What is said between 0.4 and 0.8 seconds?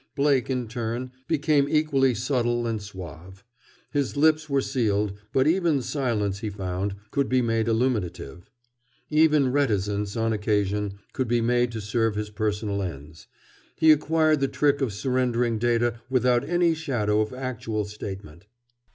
in